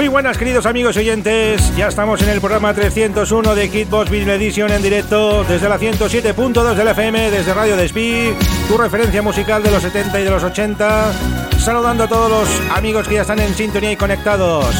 [0.00, 4.72] Muy buenas queridos amigos oyentes, ya estamos en el programa 301 de Kitbox Vinyl Edition
[4.72, 8.32] en directo desde la 107.2 del FM, desde Radio Despí,
[8.66, 11.12] tu referencia musical de los 70 y de los 80,
[11.58, 14.74] saludando a todos los amigos que ya están en sintonía y conectados.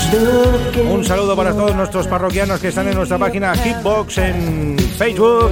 [0.88, 5.50] Un saludo para todos nuestros parroquianos que están en nuestra página Hitbox en Facebook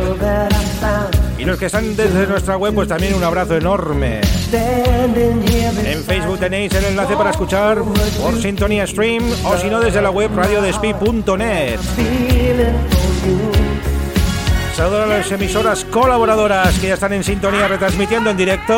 [1.39, 4.21] y los que están desde nuestra web, pues también un abrazo enorme.
[4.53, 7.79] En Facebook tenéis el enlace para escuchar
[8.21, 11.79] por Sintonía Stream o si no desde la web radiodespi.net.
[14.75, 18.77] Saludos a las emisoras colaboradoras que ya están en sintonía retransmitiendo en directo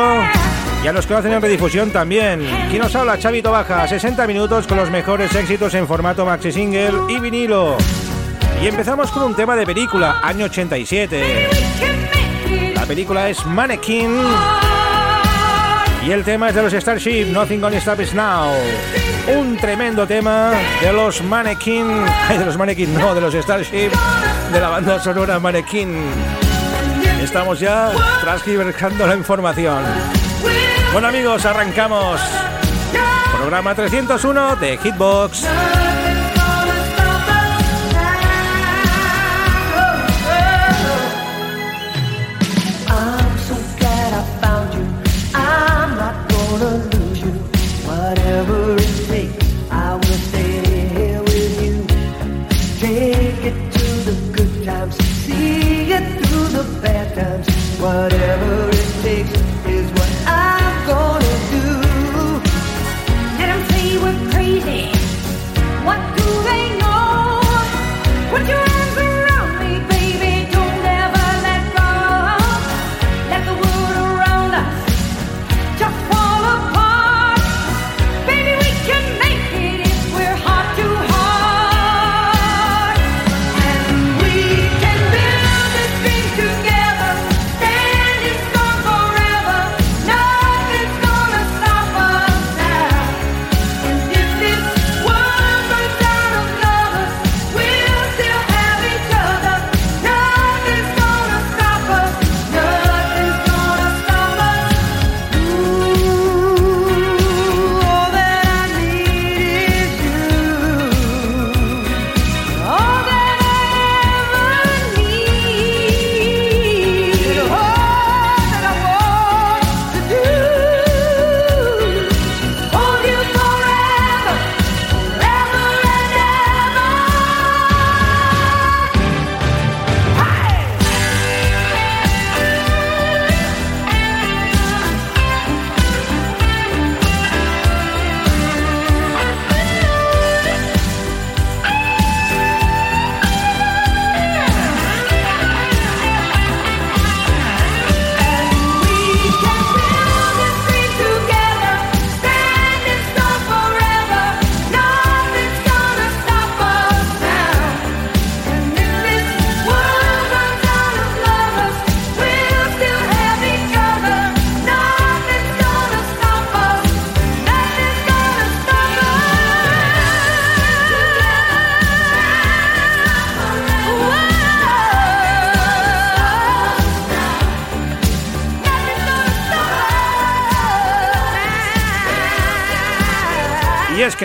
[0.83, 2.41] y a los que lo hacen en redifusión también.
[2.71, 6.93] Quien nos habla, Chavito Baja, 60 minutos con los mejores éxitos en formato maxi single
[7.09, 7.77] y vinilo.
[8.63, 11.70] Y empezamos con un tema de película, año 87.
[12.91, 14.19] La película es Mannequin.
[16.05, 18.51] Y el tema es de los Starship, Nothing Gonna Stop Us Now.
[19.29, 20.51] Un tremendo tema
[20.83, 21.87] de los Mannequin.
[22.29, 23.93] De los Mannequin, no, de los Starship.
[24.53, 26.03] De la banda sonora Mannequin.
[27.23, 29.85] Estamos ya transcribando la información.
[30.93, 32.21] Bueno amigos, arrancamos.
[33.39, 35.47] Programa 301 de Hitbox.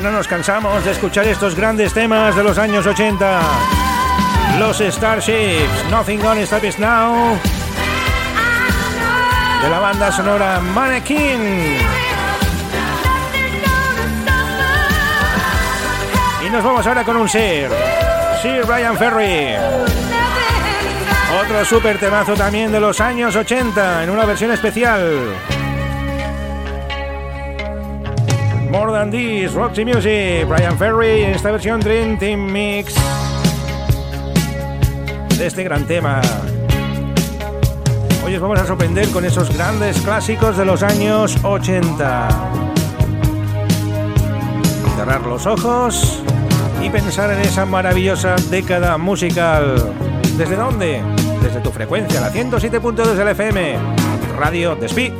[0.06, 3.42] No nos cansamos de escuchar estos grandes temas de los años 80.
[4.60, 7.36] Los Starships, Nothing Gonna Stop Us Now.
[9.63, 11.78] De la banda sonora Mannequin.
[16.46, 17.72] Y nos vamos ahora con un Sir.
[18.44, 19.56] Sir Ryan Ferry.
[21.44, 25.55] Otro super temazo también de los años 80 en una versión especial.
[28.95, 32.95] Than This, Roxy Music, Brian Ferry en esta versión Dream Team Mix
[35.38, 36.21] de este gran tema.
[38.25, 42.30] Hoy os vamos a sorprender con esos grandes clásicos de los años 80.
[44.95, 46.24] Cerrar los ojos
[46.81, 49.75] y pensar en esa maravillosa década musical.
[50.38, 51.01] ¿Desde dónde?
[51.44, 53.75] Desde tu frecuencia, la 107.2 del FM,
[54.38, 55.12] Radio Despí.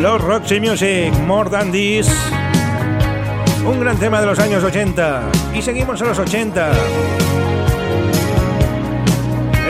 [0.00, 2.08] Los Roxy Music, More Than This.
[3.66, 5.22] Un gran tema de los años 80.
[5.54, 6.70] Y seguimos a los 80.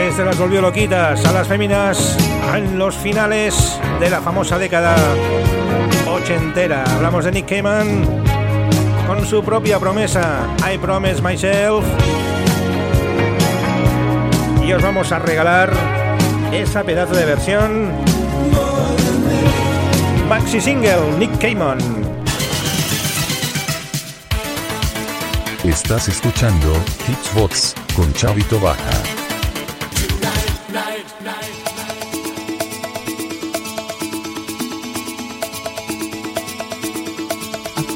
[0.07, 2.15] Este las volvió loquitas a las féminas
[2.55, 4.95] en los finales de la famosa década
[6.07, 6.83] ochentera.
[6.83, 8.05] Hablamos de Nick Cayman
[9.07, 11.83] con su propia promesa, I Promise Myself.
[14.63, 15.71] Y os vamos a regalar
[16.51, 18.18] esa pedazo de versión.
[20.29, 21.79] Maxi Single, Nick Cayman.
[25.63, 26.71] Estás escuchando
[27.07, 29.01] Hitsbox con Chavito Baja.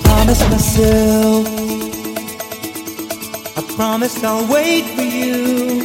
[0.01, 1.47] promised myself.
[3.57, 5.83] I promised I'll wait for you.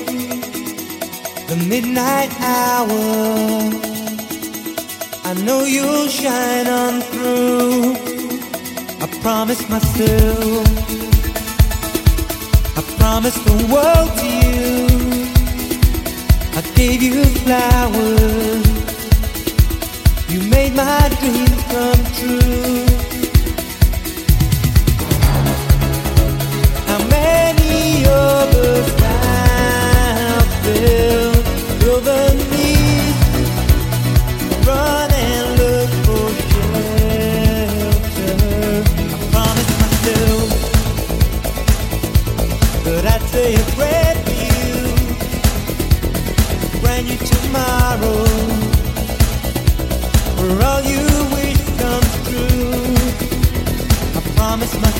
[1.49, 3.88] The midnight hour.
[5.29, 7.93] I know you'll shine on through.
[8.99, 10.67] I promised myself.
[12.79, 14.87] I promised the world to you.
[16.57, 18.67] I gave you flowers.
[20.31, 22.88] You made my dreams come true.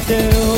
[0.09, 0.58] do.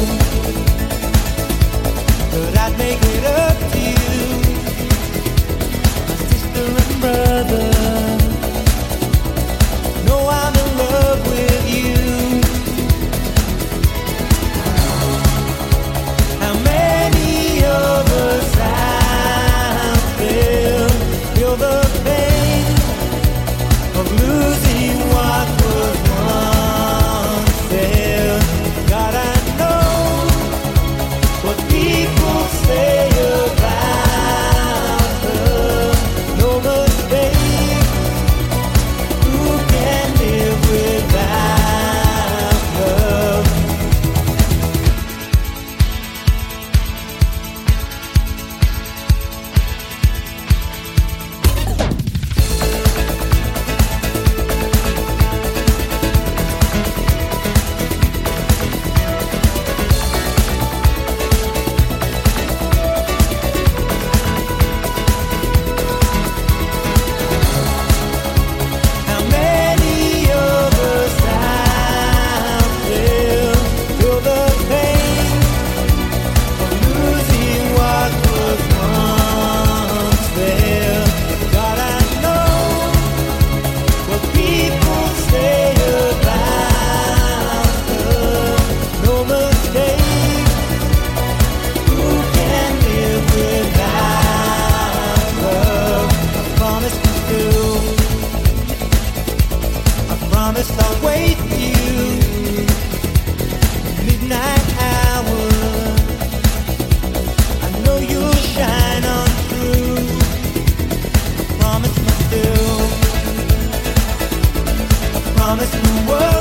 [115.70, 116.39] The world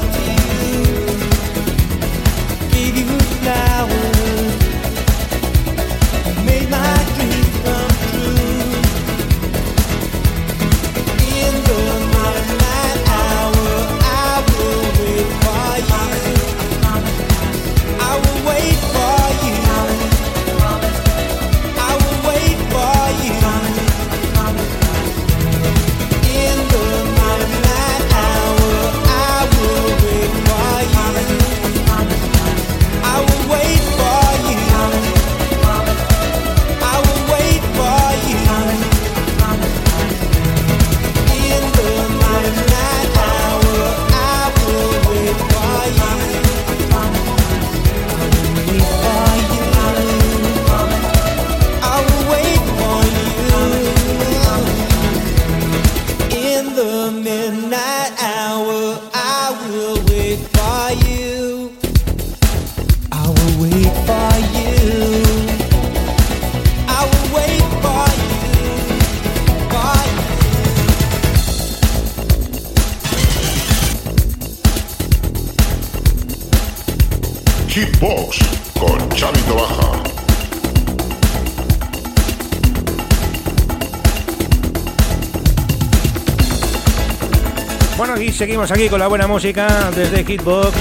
[88.40, 90.74] seguimos aquí con la buena música desde Hitbox.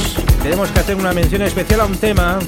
[0.44, 2.38] Tenemos que hacer una mención especial a un tema.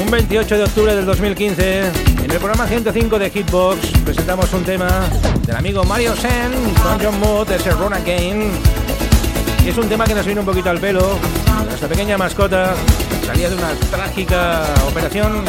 [0.00, 1.80] Un 28 de octubre del 2015,
[2.22, 4.88] en el programa 105 de Hitbox, presentamos un tema
[5.44, 8.48] del amigo Mario Sen con John Mood, ese Run Again.
[9.64, 11.18] Y es un tema que nos viene un poquito al pelo.
[11.64, 12.74] Nuestra pequeña mascota
[13.26, 15.42] salía de una trágica operación.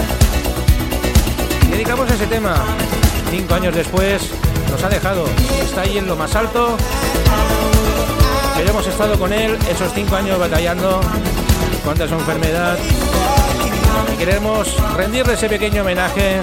[1.68, 2.56] Y dedicamos ese tema.
[3.30, 4.32] Cinco años después,
[4.72, 5.26] nos ha dejado.
[5.62, 6.76] Está ahí en lo más alto.
[8.56, 11.02] Pero hemos estado con él esos cinco años batallando
[11.84, 12.78] contra su enfermedad.
[14.14, 16.42] Y queremos rendirle ese pequeño homenaje.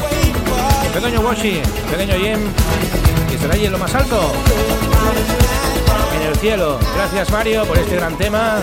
[0.95, 2.39] Pequeño Washi, pequeño Jim,
[3.29, 4.33] que estará ahí en lo más alto.
[6.17, 6.79] En el cielo.
[6.97, 8.57] Gracias Mario por este gran tema.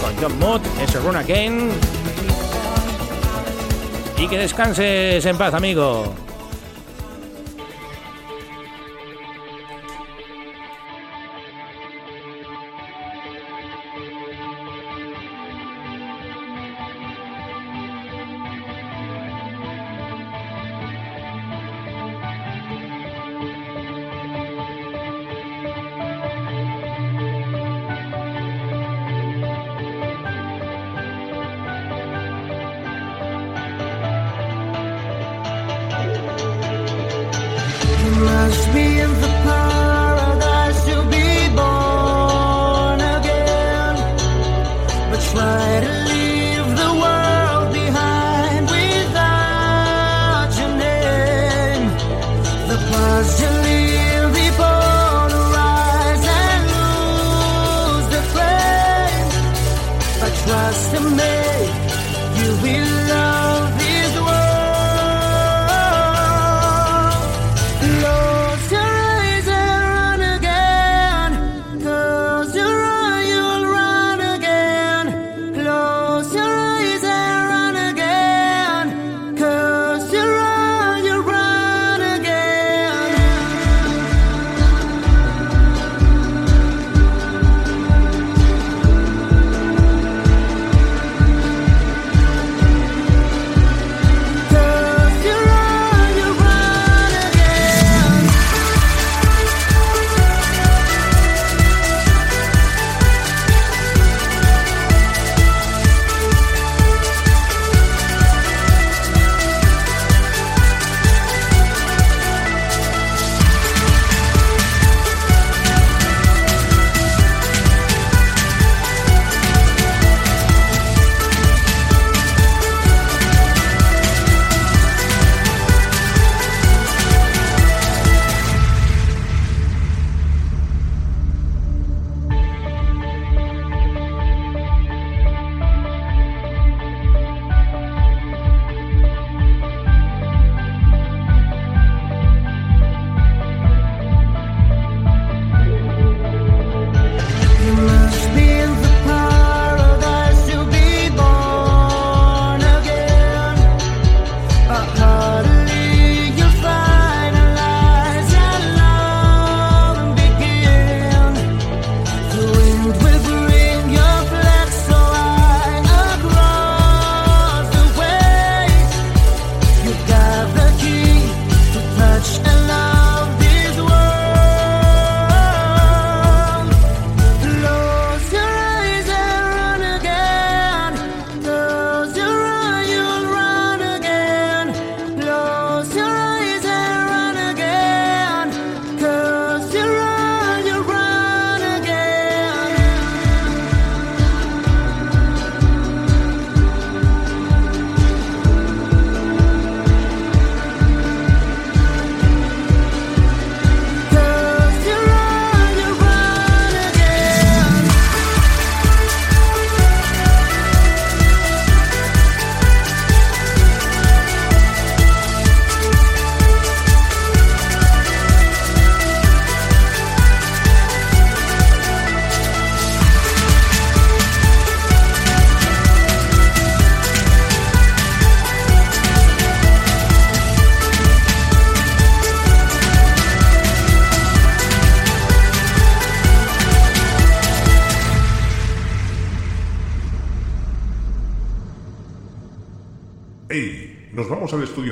[0.00, 1.70] Con John Mood, ese Run Again.
[4.16, 6.14] Y que descanses en paz, amigo.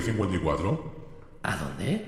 [0.02, 0.92] 54?
[1.44, 2.06] ¿A dónde?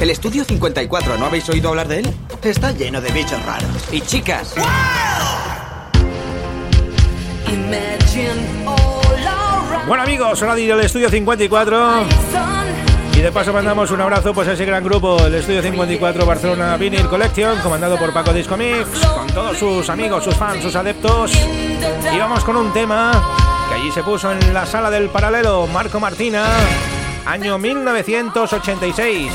[0.00, 2.14] El estudio 54, ¿no habéis oído hablar de él?
[2.42, 3.68] Está lleno de bichos raros.
[3.92, 4.54] Y chicas.
[9.86, 12.06] Bueno amigos, hora de ir al estudio 54.
[13.20, 16.74] Y de paso mandamos un abrazo pues a ese gran grupo, el Estudio 54 Barcelona
[16.78, 21.34] Vinyl Collection, comandado por Paco Disco Mix, con todos sus amigos, sus fans, sus adeptos.
[21.34, 23.12] Y vamos con un tema
[23.68, 26.46] que allí se puso en la sala del paralelo, Marco Martina,
[27.26, 29.30] año 1986.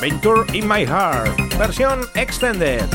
[0.00, 2.88] Venture in My Heart, versión extended.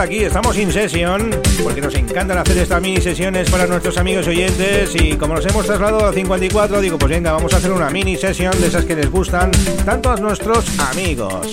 [0.00, 1.30] aquí, estamos in sesión,
[1.62, 5.66] porque nos encantan hacer estas mini sesiones para nuestros amigos oyentes y como nos hemos
[5.66, 8.96] trasladado a 54, digo, pues venga, vamos a hacer una mini sesión de esas que
[8.96, 9.50] les gustan
[9.84, 11.52] tanto a nuestros amigos.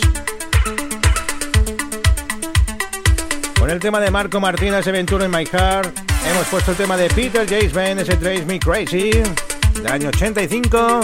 [3.60, 5.98] Con el tema de Marco Martínez, Ventura in My Heart,
[6.32, 9.12] hemos puesto el tema de Peter James Band, ese Trace Me Crazy,
[9.74, 11.02] del año 85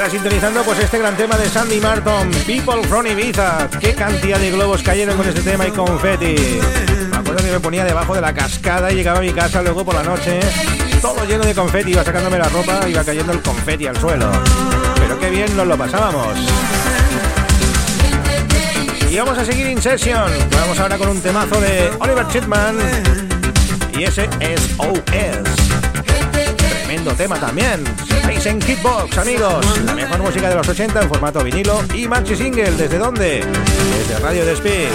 [0.00, 3.68] ahora sintonizando pues este gran tema de Sandy Martin, People from Ibiza.
[3.80, 6.36] Qué cantidad de globos cayeron con este tema y confetti.
[7.10, 9.84] Me acuerdo que me ponía debajo de la cascada y llegaba a mi casa luego
[9.84, 10.40] por la noche,
[11.02, 14.30] todo lleno de confeti, iba sacándome la ropa, iba cayendo el confeti al suelo.
[14.96, 16.34] Pero qué bien nos lo pasábamos.
[19.10, 20.32] Y vamos a seguir in session.
[20.52, 22.78] Vamos ahora con un temazo de Oliver Chipman.
[23.98, 25.02] Y ese es OS.
[26.56, 27.84] Tremendo tema también.
[28.20, 29.66] Estáis en Kickbox, amigos.
[29.84, 32.70] La mejor música de los 80 en formato vinilo y maxi single.
[32.72, 33.42] ¿Desde dónde?
[33.98, 34.90] Desde Radio Despis.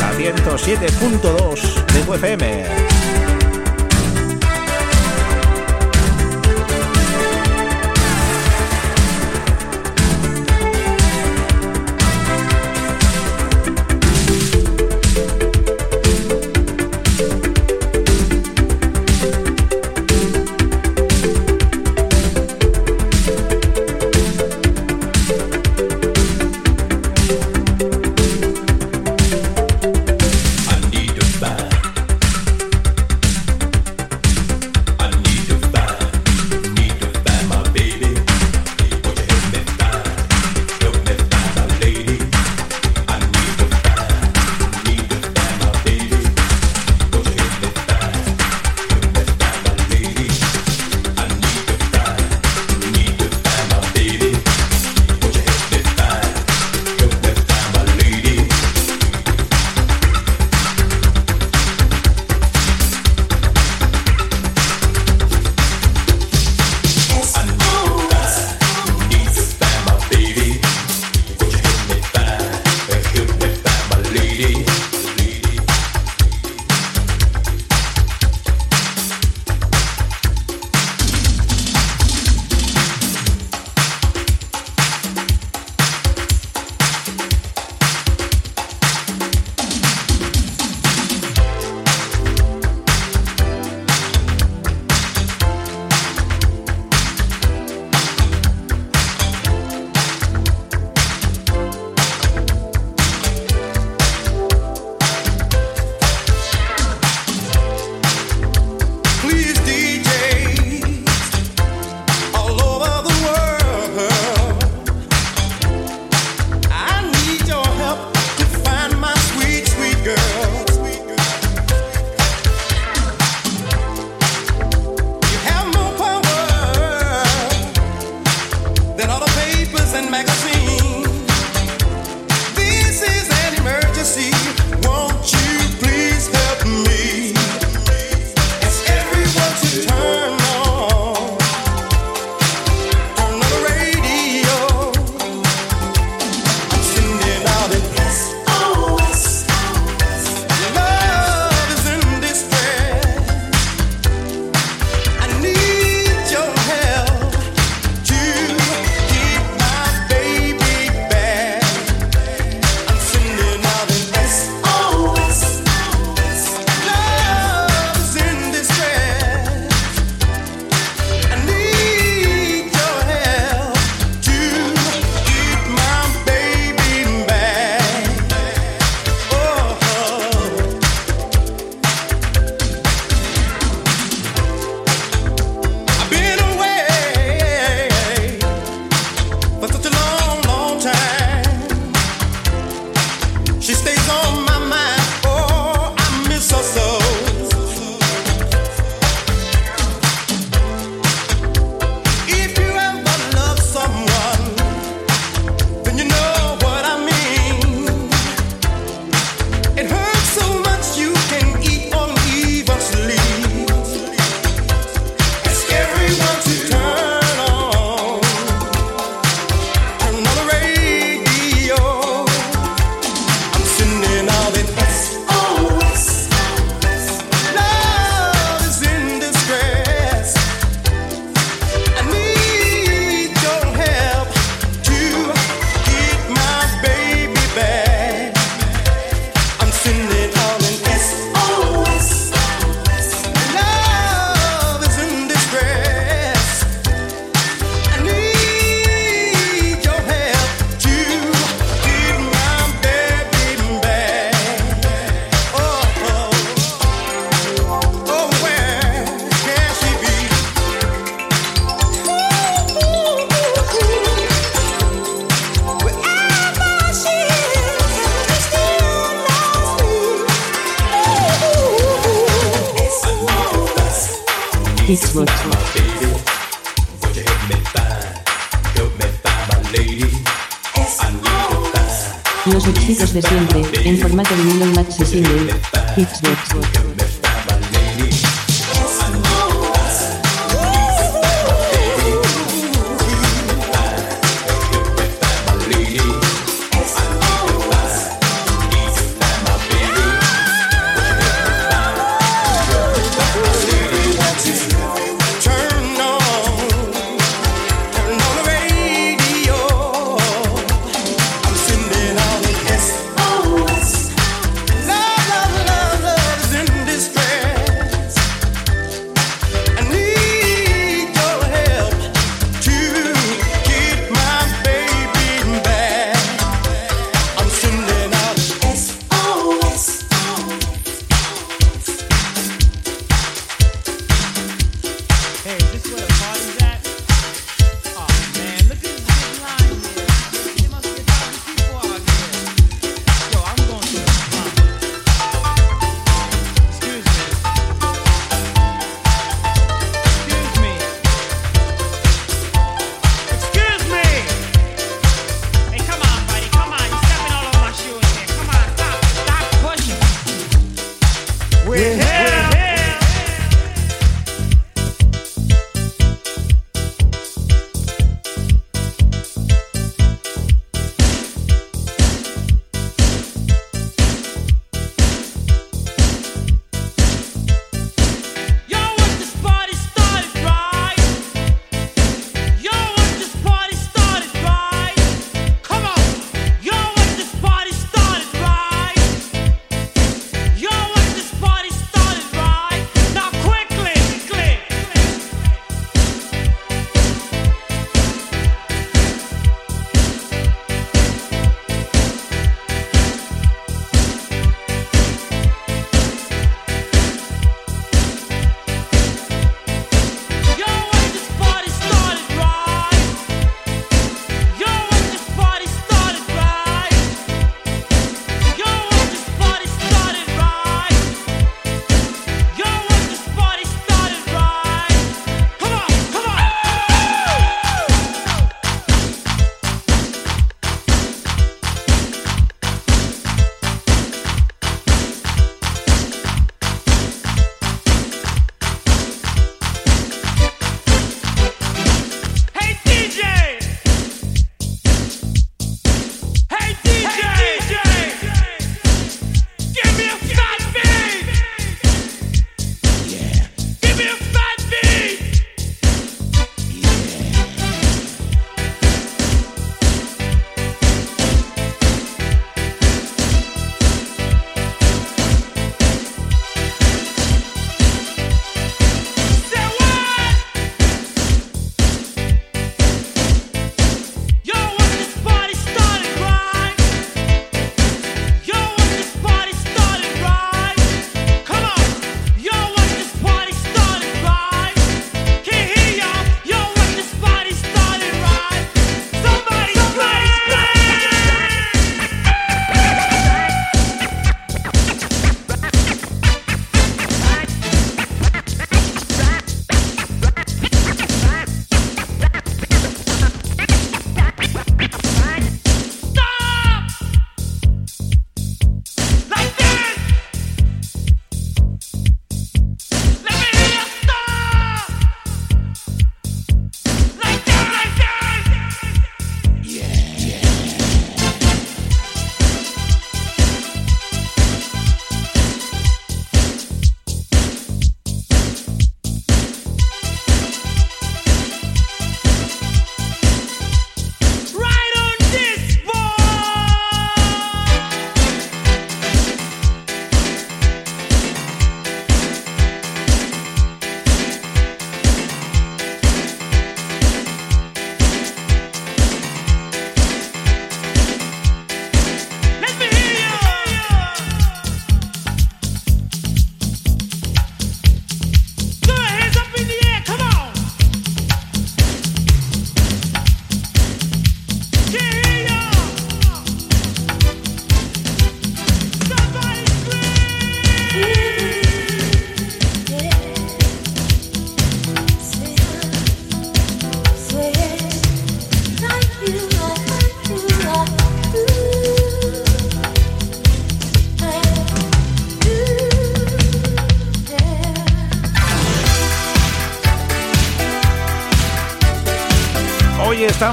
[0.00, 3.17] La 107.2 de tu FM.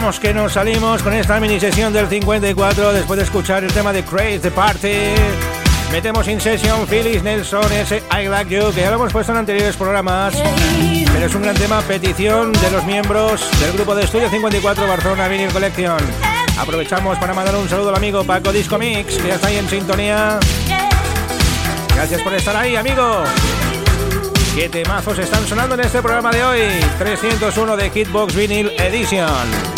[0.05, 3.91] Estamos que nos salimos con esta mini sesión del 54 después de escuchar el tema
[3.91, 4.93] de Craze the Party.
[5.91, 9.39] Metemos In Session, Phyllis Nelson, ese I Like You, que ya lo hemos puesto en
[9.39, 10.35] anteriores programas,
[11.11, 15.27] pero es un gran tema, petición de los miembros del grupo de estudio 54 Barcelona
[15.27, 15.97] Vinyl Collection.
[16.59, 19.67] Aprovechamos para mandar un saludo al amigo Paco Disco Mix, que ya está ahí en
[19.67, 20.39] sintonía.
[21.95, 23.23] Gracias por estar ahí, amigo.
[24.53, 26.61] ¿Qué temazos están sonando en este programa de hoy?
[26.99, 29.74] 301 de Hitbox Vinyl Edition.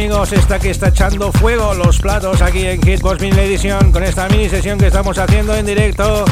[0.00, 4.26] amigos, está que está echando fuego los platos aquí en Hitbox Mini Edition con esta
[4.30, 6.24] mini sesión que estamos haciendo en directo.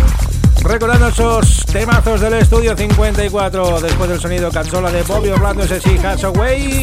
[0.63, 5.99] Recordando esos temazos del estudio 54, después del sonido canzola de Bobby Orlando, ese sí,
[6.03, 6.83] Hatsaway.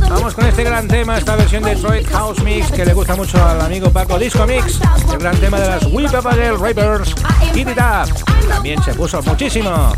[0.00, 3.40] Vamos con este gran tema, esta versión de Detroit House Mix que le gusta mucho
[3.46, 4.80] al amigo Paco Disco Mix.
[5.12, 7.14] El gran tema de las Whipapagel Rappers,
[7.54, 8.48] Hit It Up.
[8.48, 9.92] También se puso muchísimo.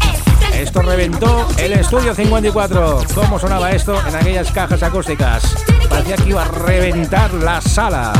[0.52, 3.00] Esto reventó el estudio 54.
[3.14, 5.54] ¿Cómo sonaba esto en aquellas cajas acústicas?
[5.88, 8.12] Parecía que iba a reventar la sala.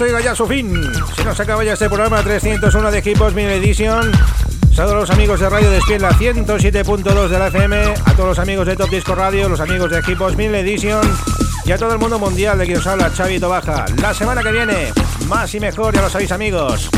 [0.00, 0.82] Esto llega ya a su fin.
[1.14, 4.10] Se nos acaba ya este programa 301 de Hitbox Mini Edition.
[4.74, 8.38] Saludos a los amigos de Radio Despiel, la 107.2 de la FM, a todos los
[8.38, 11.02] amigos de Top Disco Radio, los amigos de Hitbox Mini Edition
[11.66, 13.84] y a todo el mundo mundial de quien os habla Xavi Tobaja.
[14.00, 14.90] La semana que viene,
[15.28, 16.88] más y mejor, ya lo sabéis amigos.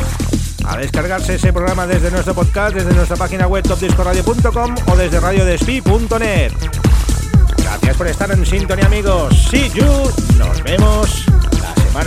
[0.65, 6.53] A descargarse ese programa desde nuestro podcast, desde nuestra página web topdiscoradio.com o desde radiodespi.net.
[7.57, 9.49] Gracias por estar en sintonía amigos.
[9.51, 9.87] See you.
[10.39, 11.32] Nos vemos